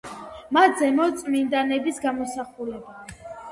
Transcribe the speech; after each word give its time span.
მათ 0.57 0.73
ზემოთ 0.79 1.19
წმინდანების 1.19 2.01
გამოსახულებაა. 2.07 3.25